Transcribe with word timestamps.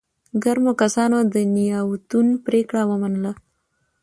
ګرمو 0.43 0.71
کسانو 0.81 1.17
د 1.33 1.35
نياوتون 1.55 2.27
پرېکړه 2.45 2.81
ومنله. 2.89 3.31